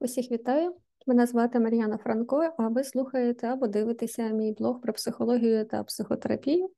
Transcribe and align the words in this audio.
Усіх 0.00 0.30
вітаю! 0.30 0.74
Мене 1.06 1.26
звати 1.26 1.60
Мар'яна 1.60 1.98
Франко, 1.98 2.52
а 2.58 2.68
ви 2.68 2.84
слухаєте 2.84 3.46
або 3.46 3.66
дивитеся 3.66 4.28
мій 4.28 4.52
блог 4.52 4.80
про 4.80 4.92
психологію 4.92 5.64
та 5.64 5.84
психотерапію, 5.84 6.70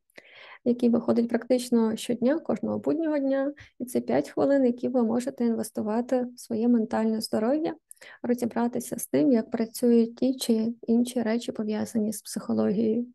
який 0.64 0.88
виходить 0.88 1.28
практично 1.28 1.96
щодня, 1.96 2.38
кожного 2.38 2.78
буднього 2.78 3.18
дня. 3.18 3.52
І 3.78 3.84
це 3.84 4.00
5 4.00 4.30
хвилин, 4.30 4.64
які 4.64 4.88
ви 4.88 5.02
можете 5.02 5.44
інвестувати 5.44 6.26
в 6.36 6.40
своє 6.40 6.68
ментальне 6.68 7.20
здоров'я, 7.20 7.74
розібратися 8.22 8.98
з 8.98 9.06
тим, 9.06 9.32
як 9.32 9.50
працюють 9.50 10.16
ті 10.16 10.34
чи 10.34 10.74
інші 10.86 11.22
речі, 11.22 11.52
пов'язані 11.52 12.12
з 12.12 12.22
психологією. 12.22 13.06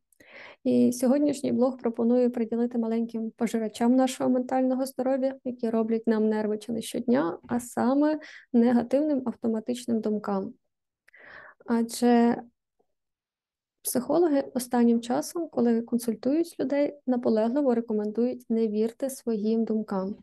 І 0.64 0.92
сьогоднішній 0.92 1.52
блог 1.52 1.78
пропоную 1.78 2.32
приділити 2.32 2.78
маленьким 2.78 3.32
пожирачам 3.32 3.96
нашого 3.96 4.30
ментального 4.30 4.86
здоров'я, 4.86 5.36
які 5.44 5.70
роблять 5.70 6.08
нам 6.08 6.30
нерви 6.30 6.58
чи 6.58 6.72
не 6.72 6.82
щодня, 6.82 7.40
а 7.48 7.60
саме 7.60 8.20
негативним 8.54 9.22
автоматичним 9.26 10.02
думкам. 10.02 10.54
Адже 11.66 12.42
психологи 13.82 14.44
останнім 14.54 15.02
часом, 15.02 15.50
коли 15.50 15.82
консультують 15.82 16.60
людей, 16.60 17.00
наполегливо 17.08 17.76
рекомендують 17.76 18.46
не 18.50 18.68
вірте 18.68 19.10
своїм 19.10 19.64
думкам. 19.66 20.16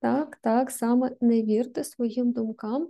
Так, 0.00 0.38
так, 0.42 0.70
саме 0.70 1.10
не 1.20 1.42
вірте 1.42 1.84
своїм 1.84 2.32
думкам, 2.32 2.88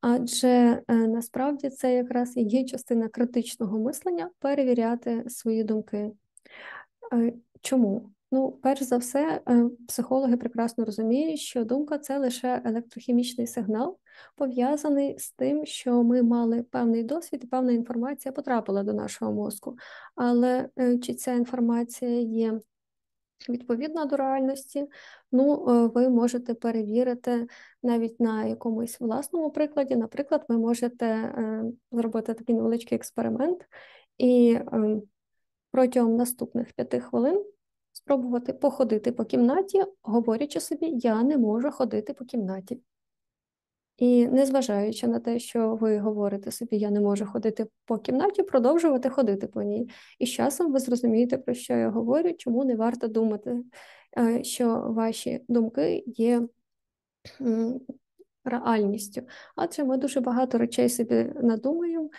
адже 0.00 0.82
е, 0.88 0.94
насправді 0.94 1.70
це 1.70 1.94
якраз 1.94 2.36
і 2.36 2.42
є 2.42 2.64
частина 2.64 3.08
критичного 3.08 3.78
мислення 3.78 4.30
перевіряти 4.38 5.24
свої 5.28 5.64
думки. 5.64 6.10
Е, 7.12 7.32
чому? 7.60 8.10
Ну, 8.32 8.52
перш 8.62 8.82
за 8.82 8.96
все, 8.96 9.40
е, 9.48 9.64
психологи 9.88 10.36
прекрасно 10.36 10.84
розуміють, 10.84 11.40
що 11.40 11.64
думка 11.64 11.98
це 11.98 12.18
лише 12.18 12.62
електрохімічний 12.64 13.46
сигнал, 13.46 13.98
пов'язаний 14.36 15.18
з 15.18 15.32
тим, 15.32 15.66
що 15.66 16.02
ми 16.02 16.22
мали 16.22 16.62
певний 16.62 17.04
досвід 17.04 17.40
і 17.44 17.46
певна 17.46 17.72
інформація 17.72 18.32
потрапила 18.32 18.82
до 18.82 18.92
нашого 18.92 19.32
мозку. 19.32 19.76
Але 20.14 20.68
чи 21.02 21.14
ця 21.14 21.32
інформація 21.32 22.20
є 22.20 22.60
відповідна 23.48 24.04
до 24.04 24.16
реальності, 24.16 24.86
ну, 25.32 25.64
ви 25.94 26.08
можете 26.08 26.54
перевірити 26.54 27.46
навіть 27.82 28.20
на 28.20 28.44
якомусь 28.44 29.00
власному 29.00 29.50
прикладі. 29.50 29.96
Наприклад, 29.96 30.44
ви 30.48 30.58
можете 30.58 31.06
е, 31.06 31.64
зробити 31.92 32.34
такий 32.34 32.54
невеличкий 32.54 32.96
експеримент 32.96 33.68
і 34.18 34.58
ем, 34.72 35.02
протягом 35.70 36.16
наступних 36.16 36.72
п'яти 36.72 37.00
хвилин 37.00 37.44
спробувати 37.92 38.52
походити 38.52 39.12
по 39.12 39.24
кімнаті, 39.24 39.84
говорячи 40.02 40.60
собі, 40.60 40.86
я 40.86 41.22
не 41.22 41.38
можу 41.38 41.70
ходити 41.70 42.14
по 42.14 42.24
кімнаті. 42.24 42.80
І 43.98 44.26
незважаючи 44.26 45.08
на 45.08 45.18
те, 45.18 45.38
що 45.38 45.74
ви 45.74 45.98
говорите 45.98 46.50
собі, 46.50 46.76
я 46.76 46.90
не 46.90 47.00
можу 47.00 47.26
ходити 47.26 47.66
по 47.84 47.98
кімнаті, 47.98 48.42
продовжувати 48.42 49.10
ходити 49.10 49.46
по 49.46 49.62
ній. 49.62 49.90
І 50.18 50.26
з 50.26 50.30
часом 50.30 50.72
ви 50.72 50.78
зрозумієте, 50.78 51.38
про 51.38 51.54
що 51.54 51.74
я 51.74 51.90
говорю, 51.90 52.32
чому 52.38 52.64
не 52.64 52.76
варто 52.76 53.08
думати, 53.08 53.56
е, 54.18 54.44
що 54.44 54.84
ваші 54.88 55.44
думки 55.48 56.04
є 56.06 56.48
реальністю. 58.44 59.22
Адже 59.56 59.84
ми 59.84 59.96
дуже 59.96 60.20
багато 60.20 60.58
речей 60.58 60.88
собі 60.88 61.32
надумаємо. 61.42 62.10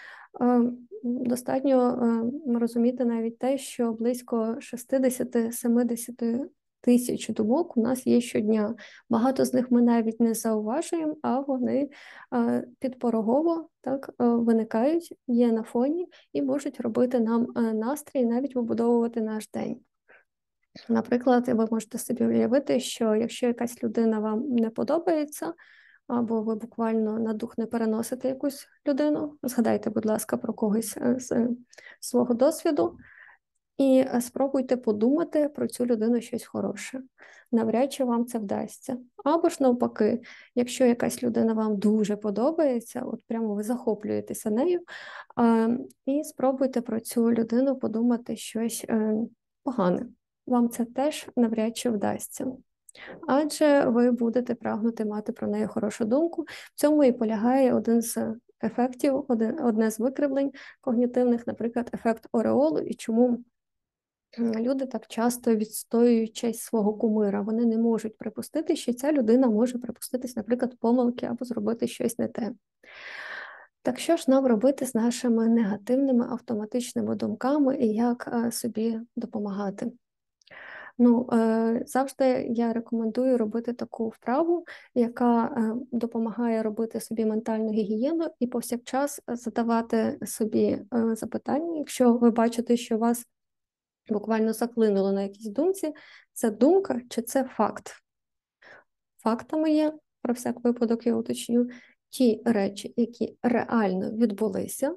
Е, 0.41 0.61
достатньо 1.03 1.99
е, 2.47 2.59
розуміти 2.59 3.05
навіть 3.05 3.39
те, 3.39 3.57
що 3.57 3.91
близько 3.93 4.57
60-70 4.59 6.49
тисяч 6.81 7.29
думок 7.29 7.77
у 7.77 7.81
нас 7.81 8.07
є 8.07 8.21
щодня. 8.21 8.75
Багато 9.09 9.45
з 9.45 9.53
них 9.53 9.71
ми 9.71 9.81
навіть 9.81 10.19
не 10.19 10.33
зауважуємо, 10.33 11.17
а 11.21 11.39
вони 11.39 11.89
е, 12.33 12.67
підпорогово 12.79 13.69
так 13.81 14.13
виникають, 14.19 15.13
є 15.27 15.51
на 15.51 15.63
фоні 15.63 16.07
і 16.33 16.41
можуть 16.41 16.81
робити 16.81 17.19
нам 17.19 17.47
настрій, 17.73 18.25
навіть 18.25 18.55
вибудовувати 18.55 19.21
наш 19.21 19.49
день. 19.53 19.79
Наприклад, 20.89 21.47
ви 21.47 21.67
можете 21.71 21.97
собі 21.97 22.25
уявити, 22.25 22.79
що 22.79 23.15
якщо 23.15 23.47
якась 23.47 23.83
людина 23.83 24.19
вам 24.19 24.49
не 24.49 24.69
подобається, 24.69 25.53
або 26.07 26.41
ви 26.41 26.55
буквально 26.55 27.19
на 27.19 27.33
дух 27.33 27.57
не 27.57 27.65
переносите 27.65 28.27
якусь 28.27 28.67
людину, 28.87 29.37
згадайте, 29.43 29.89
будь 29.89 30.05
ласка, 30.05 30.37
про 30.37 30.53
когось 30.53 30.97
е, 30.97 31.15
з 31.19 31.47
свого 31.99 32.33
досвіду, 32.33 32.97
і 33.79 34.05
е, 34.15 34.21
спробуйте 34.21 34.77
подумати 34.77 35.49
про 35.49 35.67
цю 35.67 35.85
людину 35.85 36.21
щось 36.21 36.45
хороше. 36.45 37.01
Навряд 37.51 37.93
чи 37.93 38.03
вам 38.03 38.25
це 38.25 38.39
вдасться. 38.39 38.97
Або 39.25 39.49
ж 39.49 39.57
навпаки, 39.59 40.21
якщо 40.55 40.85
якась 40.85 41.23
людина 41.23 41.53
вам 41.53 41.77
дуже 41.77 42.15
подобається, 42.15 43.01
от 43.01 43.21
прямо 43.27 43.55
ви 43.55 43.63
захоплюєтеся 43.63 44.49
нею, 44.49 44.79
і 46.05 46.23
спробуйте 46.23 46.81
про 46.81 46.99
цю 46.99 47.31
людину 47.31 47.75
подумати 47.75 48.35
щось 48.35 48.85
е, 48.89 49.13
погане. 49.63 50.05
Вам 50.47 50.69
це 50.69 50.85
теж 50.85 51.27
навряд 51.35 51.77
чи 51.77 51.89
вдасться 51.89 52.51
адже 53.27 53.85
ви 53.85 54.11
будете 54.11 54.55
прагнути 54.55 55.05
мати 55.05 55.31
про 55.31 55.47
неї 55.47 55.67
хорошу 55.67 56.05
думку. 56.05 56.45
В 56.47 56.79
цьому 56.79 57.03
і 57.03 57.11
полягає 57.11 57.73
один 57.73 58.01
з 58.01 58.35
ефектів, 58.63 59.25
одне 59.63 59.91
з 59.91 59.99
викривлень 59.99 60.51
когнітивних, 60.81 61.47
наприклад, 61.47 61.89
ефект 61.93 62.27
Ореолу, 62.31 62.79
і 62.79 62.93
чому 62.93 63.43
люди 64.37 64.85
так 64.85 65.07
часто 65.07 65.55
відстоюють 65.55 66.35
честь 66.35 66.61
свого 66.61 66.93
кумира. 66.93 67.41
Вони 67.41 67.65
не 67.65 67.77
можуть 67.77 68.17
припустити, 68.17 68.75
що 68.75 68.93
ця 68.93 69.11
людина 69.11 69.47
може 69.47 69.77
припуститись, 69.77 70.35
наприклад, 70.35 70.75
помилки 70.79 71.25
або 71.25 71.45
зробити 71.45 71.87
щось 71.87 72.19
не 72.19 72.27
те. 72.27 72.51
Так 73.81 73.99
що 73.99 74.17
ж 74.17 74.25
нам 74.27 74.45
робити 74.45 74.85
з 74.85 74.95
нашими 74.95 75.47
негативними 75.47 76.25
автоматичними 76.29 77.15
думками 77.15 77.77
і 77.77 77.93
як 77.93 78.29
е, 78.33 78.51
собі 78.51 78.99
допомагати? 79.15 79.91
Ну, 80.97 81.29
е, 81.33 81.83
завжди 81.85 82.47
я 82.49 82.73
рекомендую 82.73 83.37
робити 83.37 83.73
таку 83.73 84.09
вправу, 84.09 84.65
яка 84.95 85.45
е, 85.45 85.73
допомагає 85.91 86.63
робити 86.63 86.99
собі 86.99 87.25
ментальну 87.25 87.71
гігієну 87.71 88.27
і 88.39 88.47
повсякчас 88.47 89.21
задавати 89.27 90.19
собі 90.25 90.81
запитання, 90.91 91.77
якщо 91.77 92.13
ви 92.13 92.31
бачите, 92.31 92.77
що 92.77 92.97
вас 92.97 93.25
буквально 94.11 94.53
заклинуло 94.53 95.11
на 95.11 95.23
якійсь 95.23 95.49
думці, 95.49 95.93
це 96.33 96.51
думка 96.51 97.01
чи 97.09 97.21
це 97.21 97.43
факт. 97.43 97.91
Фактами 99.23 99.71
є, 99.71 99.93
про 100.21 100.33
всяк 100.33 100.63
випадок 100.63 101.07
я 101.07 101.15
уточню, 101.15 101.69
ті 102.09 102.41
речі, 102.45 102.93
які 102.97 103.37
реально 103.43 104.11
відбулися. 104.11 104.95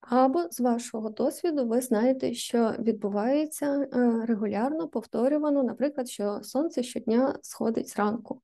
Або 0.00 0.48
з 0.50 0.60
вашого 0.60 1.10
досвіду 1.10 1.66
ви 1.66 1.80
знаєте, 1.80 2.34
що 2.34 2.74
відбувається 2.78 3.66
е, 3.66 3.88
регулярно 4.26 4.88
повторювано, 4.88 5.62
наприклад, 5.62 6.08
що 6.08 6.40
сонце 6.42 6.82
щодня 6.82 7.38
сходить 7.42 7.88
зранку. 7.88 8.42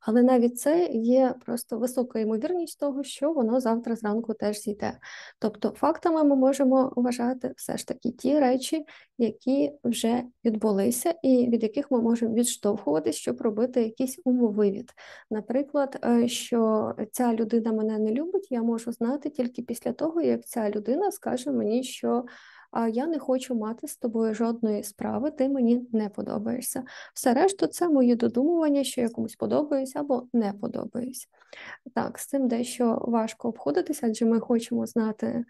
Але 0.00 0.22
навіть 0.22 0.58
це 0.58 0.86
є 0.92 1.34
просто 1.46 1.78
висока 1.78 2.18
ймовірність 2.18 2.80
того, 2.80 3.04
що 3.04 3.32
воно 3.32 3.60
завтра 3.60 3.96
зранку 3.96 4.34
теж 4.34 4.60
зійде. 4.60 4.98
Тобто, 5.38 5.70
фактами 5.70 6.24
ми 6.24 6.36
можемо 6.36 6.92
вважати 6.96 7.52
все 7.56 7.76
ж 7.76 7.86
таки 7.86 8.10
ті 8.10 8.38
речі, 8.38 8.84
які 9.18 9.72
вже 9.84 10.22
відбулися, 10.44 11.14
і 11.22 11.48
від 11.48 11.62
яких 11.62 11.90
ми 11.90 12.00
можемо 12.00 12.34
відштовхуватись, 12.34 13.16
щоб 13.16 13.40
робити 13.40 13.82
якийсь 13.82 14.20
умовивід. 14.24 14.92
Наприклад, 15.30 15.98
е, 16.04 16.28
що 16.28 16.92
ця 17.12 17.34
людина 17.34 17.72
мене 17.72 17.98
не 17.98 18.12
любить, 18.12 18.52
я 18.52 18.62
можу 18.62 18.92
знати 18.92 19.30
тільки 19.30 19.62
після 19.62 19.92
того, 19.92 20.20
як 20.20 20.46
ця 20.46 20.70
людина 20.70 21.10
скаже 21.10 21.50
мені, 21.50 21.82
що 21.82 22.24
я 22.92 23.06
не 23.06 23.18
хочу 23.18 23.54
мати 23.54 23.88
з 23.88 23.96
тобою 23.96 24.34
жодної 24.34 24.82
справи, 24.82 25.30
ти 25.30 25.48
мені 25.48 25.88
не 25.92 26.08
подобаєшся. 26.08 26.84
Все 27.14 27.34
решту, 27.34 27.66
це 27.66 27.88
мої 27.88 28.14
додумування, 28.14 28.84
що 28.84 29.00
я 29.00 29.08
комусь 29.08 29.36
подобаюсь 29.36 29.96
або 29.96 30.26
не 30.32 30.52
подобаюсь. 30.52 31.28
Так, 31.94 32.18
з 32.18 32.26
цим 32.26 32.48
дещо 32.48 32.98
важко 33.02 33.48
обходитися, 33.48 34.06
адже 34.06 34.24
ми 34.24 34.40
хочемо 34.40 34.86
знати 34.86 35.44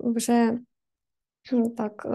вже 0.00 0.58
так 1.76 2.06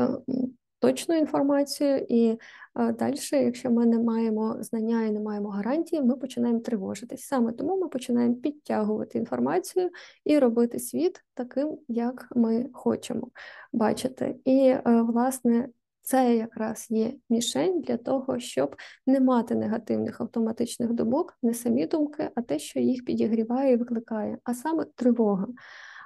точну 0.84 1.16
інформацію, 1.16 2.06
і 2.10 2.40
далі, 2.76 3.18
якщо 3.32 3.72
ми 3.72 3.86
не 3.86 4.00
маємо 4.00 4.58
знання 4.60 5.04
і 5.04 5.12
не 5.12 5.20
маємо 5.20 5.50
гарантії, 5.50 6.02
ми 6.02 6.16
починаємо 6.16 6.60
тривожитись. 6.60 7.24
Саме 7.24 7.52
тому 7.52 7.78
ми 7.78 7.88
починаємо 7.88 8.36
підтягувати 8.36 9.18
інформацію 9.18 9.90
і 10.26 10.40
робити 10.40 10.80
світ 10.80 11.24
таким, 11.34 11.78
як 11.88 12.28
ми 12.36 12.70
хочемо 12.74 13.28
бачити. 13.74 14.36
І, 14.46 14.60
е, 14.60 14.82
власне, 14.86 15.70
це 16.02 16.36
якраз 16.36 16.88
є 16.90 17.14
мішень 17.30 17.82
для 17.82 17.98
того, 17.98 18.40
щоб 18.40 18.76
не 19.08 19.20
мати 19.20 19.56
негативних 19.56 20.22
автоматичних 20.22 20.94
думок, 20.94 21.38
не 21.44 21.54
самі 21.54 21.88
думки, 21.88 22.30
а 22.36 22.42
те, 22.42 22.60
що 22.60 22.80
їх 22.80 23.06
підігріває 23.06 23.74
і 23.74 23.78
викликає, 23.78 24.38
а 24.44 24.54
саме 24.54 24.86
тривога. 24.96 25.48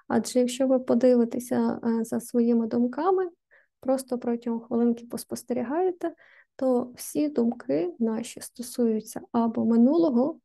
Адже 0.07 0.39
якщо 0.39 0.67
ви 0.67 0.79
подивитеся 0.79 1.79
е, 1.83 2.03
за 2.03 2.19
своїми 2.19 2.67
думками, 2.67 3.29
просто 3.79 4.17
протягом 4.17 4.59
хвилинки 4.59 5.05
поспостерігаєте, 5.05 6.15
то 6.55 6.91
всі 6.95 7.29
думки 7.29 7.93
наші 7.99 8.41
стосуються 8.41 9.21
або 9.31 9.65
минулого, 9.65 10.39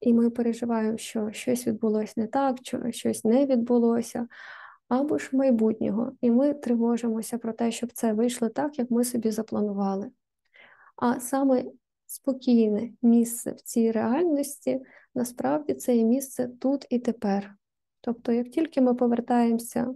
і 0.00 0.14
ми 0.14 0.30
переживаємо, 0.30 0.98
що 0.98 1.32
щось 1.32 1.66
відбулося 1.66 2.12
не 2.16 2.26
так, 2.26 2.58
що 2.62 2.90
щось 2.90 3.24
не 3.24 3.46
відбулося, 3.46 4.28
або 4.88 5.18
ж 5.18 5.30
майбутнього, 5.32 6.12
і 6.20 6.30
ми 6.30 6.54
тривожимося 6.54 7.38
про 7.38 7.52
те, 7.52 7.70
щоб 7.70 7.92
це 7.92 8.12
вийшло 8.12 8.48
так, 8.48 8.78
як 8.78 8.90
ми 8.90 9.04
собі 9.04 9.30
запланували. 9.30 10.10
А 10.96 11.20
саме 11.20 11.64
спокійне 12.06 12.90
місце 13.02 13.52
в 13.52 13.60
цій 13.60 13.90
реальності 13.90 14.80
насправді 15.14 15.74
це 15.74 15.96
є 15.96 16.04
місце 16.04 16.48
тут 16.60 16.86
і 16.90 16.98
тепер. 16.98 17.54
Тобто, 18.00 18.32
як 18.32 18.50
тільки 18.50 18.80
ми 18.80 18.94
повертаємося 18.94 19.94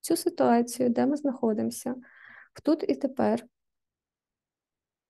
цю 0.00 0.16
ситуацію, 0.16 0.88
де 0.88 1.06
ми 1.06 1.16
знаходимося, 1.16 1.94
в 2.54 2.60
тут 2.60 2.84
і 2.88 2.94
тепер, 2.94 3.46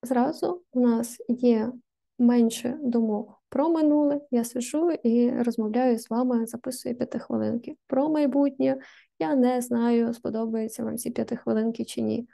зразу 0.03 0.63
у 0.73 0.81
нас 0.81 1.17
є 1.29 1.73
менше 2.19 2.79
думок 2.83 3.43
про 3.49 3.69
минуле. 3.69 4.21
Я 4.31 4.45
сижу 4.45 4.91
і 4.91 5.31
розмовляю 5.43 5.99
з 5.99 6.11
вами, 6.11 6.47
записую 6.47 6.95
п'ятихвилинки. 6.95 7.77
Про 7.87 8.09
майбутнє 8.09 8.79
я 9.19 9.35
не 9.35 9.61
знаю, 9.63 10.15
сподобаються 10.15 10.85
вам 10.85 10.97
ці 10.97 11.11
п'ятихвилинки 11.11 11.85
чи 11.85 12.01
ні. 12.01 12.29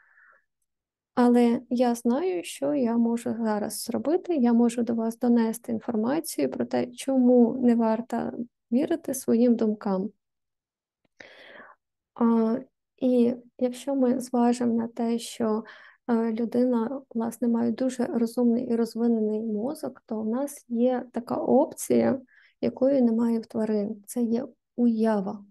Але 1.15 1.61
я 1.71 1.95
знаю, 1.95 2.45
що 2.45 2.75
я 2.75 2.97
можу 2.97 3.35
зараз 3.35 3.83
зробити. 3.83 4.37
Я 4.37 4.53
можу 4.53 4.83
до 4.83 4.95
вас 4.95 5.19
донести 5.19 5.73
інформацію 5.73 6.51
про 6.51 6.65
те, 6.65 6.87
чому 6.87 7.59
не 7.63 7.75
варто 7.75 8.33
вірити 8.73 9.15
своїм 9.15 9.57
думкам. 9.57 10.11
І 12.97 13.35
якщо 13.59 13.95
ми 13.95 14.21
зважимо 14.21 14.75
на 14.75 14.89
те, 14.89 15.19
що 15.19 15.65
е, 16.09 16.33
людина 16.33 17.03
власне 17.15 17.49
має 17.49 17.71
дуже 17.71 18.07
розумний 18.07 18.67
і 18.67 18.77
розвинений 18.77 19.41
мозок, 19.43 20.03
то 20.07 20.21
в 20.21 20.29
нас 20.29 20.65
є 20.69 21.07
така 21.13 21.37
опція, 21.37 22.21
якої 22.61 23.03
немає 23.03 23.39
в 23.39 23.47
тварин. 23.47 24.05
Це 24.07 24.23
є 24.23 24.47
уява. 24.77 25.45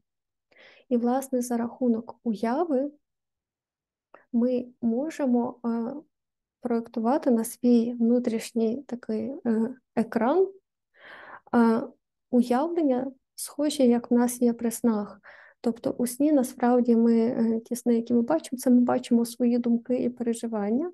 І, 0.90 0.98
власне, 0.98 1.42
за 1.42 1.58
рахунок 1.58 2.20
уяви 2.24 2.92
ми 4.34 4.66
можемо 4.82 5.60
е, 5.66 5.94
проєктувати 6.62 7.32
на 7.32 7.44
свій 7.44 7.94
внутрішній 7.94 8.84
такий 8.88 9.34
е, 9.46 9.76
екран 9.96 10.48
уявлення, 12.32 13.12
схожі, 13.36 13.88
як 13.88 14.12
в 14.12 14.14
нас 14.14 14.42
є 14.42 14.54
при 14.54 14.72
снах. 14.72 15.22
Тобто 15.64 15.96
у 15.98 16.08
сні 16.08 16.32
насправді 16.32 16.96
ми 16.96 17.62
ті 17.66 17.76
сни, 17.76 17.96
які 17.96 18.14
ми 18.14 18.22
бачимо, 18.22 18.60
це 18.60 18.70
ми 18.70 18.82
бачимо 18.82 19.26
свої 19.26 19.58
думки 19.58 19.96
і 19.96 20.10
переживання. 20.10 20.92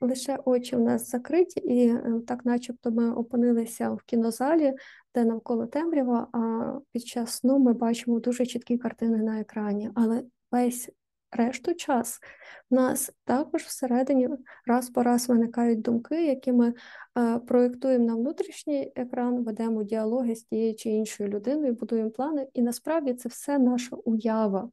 Лише 0.00 0.38
очі 0.44 0.76
в 0.76 0.80
нас 0.80 1.10
закриті, 1.10 1.54
і 1.56 1.94
так, 2.26 2.44
начебто, 2.44 2.90
ми 2.90 3.12
опинилися 3.12 3.90
в 3.90 4.02
кінозалі, 4.02 4.74
де 5.14 5.24
навколо 5.24 5.66
темрява, 5.66 6.28
а 6.32 6.72
під 6.92 7.06
час 7.06 7.30
сну 7.30 7.58
ми 7.58 7.72
бачимо 7.72 8.20
дуже 8.20 8.46
чіткі 8.46 8.78
картини 8.78 9.18
на 9.18 9.40
екрані. 9.40 9.90
Але 9.94 10.22
весь 10.52 10.90
решту 11.32 11.74
час 11.74 12.20
в 12.70 12.74
нас 12.74 13.12
також 13.24 13.62
всередині 13.62 14.28
раз 14.66 14.90
по 14.90 15.02
раз 15.02 15.28
виникають 15.28 15.80
думки, 15.80 16.26
які 16.26 16.52
ми 16.52 16.74
е, 17.18 17.38
проєктуємо 17.38 18.04
на 18.04 18.14
внутрішній 18.14 18.92
екран, 18.96 19.44
ведемо 19.44 19.82
діалоги 19.82 20.34
з 20.34 20.42
тією 20.42 20.74
чи 20.74 20.90
іншою 20.90 21.30
людиною, 21.30 21.72
будуємо 21.72 22.10
плани, 22.10 22.48
і 22.54 22.62
насправді 22.62 23.14
це 23.14 23.28
все 23.28 23.58
наша 23.58 23.96
уява. 23.96 24.70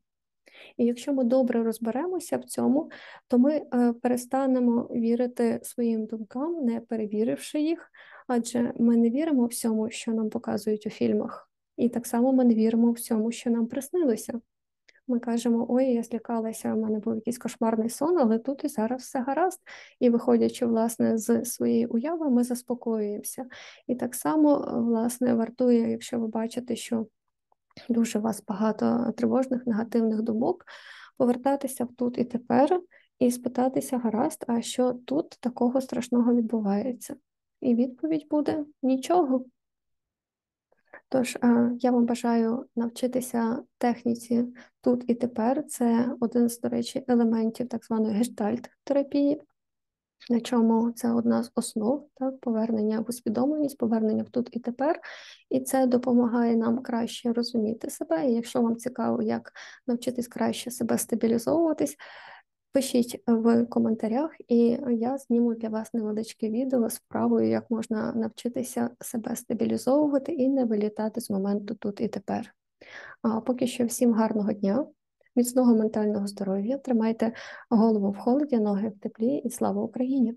І 0.77 0.85
якщо 0.85 1.13
ми 1.13 1.23
добре 1.23 1.63
розберемося 1.63 2.37
в 2.37 2.43
цьому, 2.43 2.91
то 3.27 3.37
ми 3.37 3.53
е, 3.53 3.93
перестанемо 4.01 4.81
вірити 4.81 5.59
своїм 5.63 6.05
думкам, 6.05 6.65
не 6.65 6.79
перевіривши 6.79 7.61
їх, 7.61 7.91
адже 8.27 8.73
ми 8.79 8.97
не 8.97 9.09
віримо 9.09 9.45
всьому, 9.45 9.89
що 9.89 10.11
нам 10.11 10.29
показують 10.29 10.87
у 10.87 10.89
фільмах. 10.89 11.49
І 11.77 11.89
так 11.89 12.07
само 12.07 12.33
ми 12.33 12.45
не 12.45 12.53
віримо 12.53 12.91
всьому, 12.91 13.31
що 13.31 13.49
нам 13.49 13.67
приснилося. 13.67 14.41
Ми 15.07 15.19
кажемо, 15.19 15.65
ой, 15.69 15.85
я 15.85 16.03
злякалася, 16.03 16.73
у 16.73 16.81
мене 16.81 16.99
був 16.99 17.15
якийсь 17.15 17.37
кошмарний 17.37 17.89
сон, 17.89 18.19
але 18.19 18.39
тут 18.39 18.63
і 18.63 18.67
зараз 18.67 19.01
все 19.01 19.19
гаразд. 19.19 19.59
І 19.99 20.09
виходячи, 20.09 20.65
власне, 20.65 21.17
з 21.17 21.45
своєї 21.45 21.85
уяви, 21.85 22.29
ми 22.29 22.43
заспокоюємося. 22.43 23.45
І 23.87 23.95
так 23.95 24.15
само, 24.15 24.67
власне, 24.87 25.33
вартує, 25.33 25.91
якщо 25.91 26.19
ви 26.19 26.27
бачите, 26.27 26.75
що 26.75 27.07
дуже 27.89 28.19
у 28.19 28.21
вас 28.21 28.43
багато 28.47 29.13
тривожних, 29.17 29.67
негативних 29.67 30.21
думок, 30.21 30.65
повертатися 31.17 31.85
в 31.85 31.93
тут 31.95 32.17
і 32.17 32.23
тепер 32.23 32.81
і 33.19 33.31
спитатися, 33.31 33.97
гаразд, 33.97 34.45
а 34.47 34.61
що 34.61 34.93
тут 34.93 35.29
такого 35.29 35.81
страшного 35.81 36.35
відбувається? 36.35 37.15
І 37.61 37.75
відповідь 37.75 38.27
буде 38.29 38.65
нічого. 38.81 39.45
Тож 41.09 41.35
е, 41.35 41.71
я 41.79 41.91
вам 41.91 42.05
бажаю 42.05 42.65
навчитися 42.75 43.63
техніці 43.77 44.45
тут 44.81 45.03
і 45.07 45.15
тепер. 45.15 45.65
Це 45.67 46.15
один 46.19 46.49
з, 46.49 46.59
до 46.59 46.69
речі, 46.69 47.03
елементів 47.07 47.67
так 47.67 47.85
званої 47.85 48.15
гештальт-терапії, 48.15 49.41
на 50.29 50.39
чому 50.39 50.91
це 50.91 51.11
одна 51.11 51.43
з 51.43 51.51
основ 51.55 52.07
так, 52.15 52.39
повернення 52.39 52.99
в 52.99 53.09
усвідомленість, 53.09 53.77
повернення 53.77 54.23
в 54.23 54.29
тут 54.29 54.49
і 54.51 54.59
тепер. 54.59 54.99
І 55.49 55.59
це 55.59 55.87
допомагає 55.87 56.55
нам 56.55 56.81
краще 56.81 57.33
розуміти 57.33 57.89
себе. 57.89 58.27
І 58.27 58.33
якщо 58.33 58.61
вам 58.61 58.75
цікаво, 58.75 59.21
як 59.21 59.51
навчитись 59.87 60.27
краще 60.27 60.71
себе 60.71 60.97
стабілізовуватись, 60.97 61.97
Пишіть 62.75 63.23
в 63.27 63.65
коментарях, 63.65 64.31
і 64.47 64.77
я 64.89 65.17
зніму 65.17 65.55
для 65.55 65.69
вас 65.69 65.93
невеличке 65.93 66.49
відео 66.49 66.89
з 66.89 66.99
правою, 66.99 67.49
як 67.49 67.71
можна 67.71 68.13
навчитися 68.13 68.89
себе 69.01 69.35
стабілізовувати 69.35 70.31
і 70.31 70.49
не 70.49 70.65
вилітати 70.65 71.21
з 71.21 71.29
моменту 71.29 71.75
тут 71.75 72.01
і 72.01 72.07
тепер. 72.07 72.55
А 73.21 73.41
поки 73.41 73.67
що 73.67 73.85
всім 73.85 74.13
гарного 74.13 74.53
дня, 74.53 74.87
міцного 75.35 75.75
ментального 75.75 76.27
здоров'я, 76.27 76.77
тримайте 76.77 77.33
голову 77.69 78.11
в 78.11 78.17
холоді, 78.17 78.59
ноги 78.59 78.89
в 78.89 78.99
теплі 78.99 79.35
і 79.35 79.49
слава 79.49 79.81
Україні! 79.81 80.35